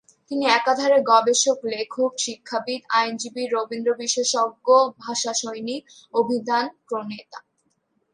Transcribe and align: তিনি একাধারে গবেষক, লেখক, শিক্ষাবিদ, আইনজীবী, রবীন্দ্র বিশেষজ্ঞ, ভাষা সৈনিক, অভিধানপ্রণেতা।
তিনি 0.31 0.45
একাধারে 0.51 0.97
গবেষক, 1.03 1.57
লেখক, 1.65 2.11
শিক্ষাবিদ, 2.17 2.81
আইনজীবী, 2.89 3.43
রবীন্দ্র 3.47 3.91
বিশেষজ্ঞ, 3.97 4.67
ভাষা 4.99 5.31
সৈনিক, 5.33 5.81
অভিধানপ্রণেতা। 6.13 7.39